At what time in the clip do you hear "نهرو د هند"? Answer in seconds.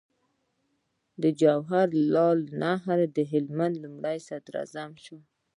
2.61-3.73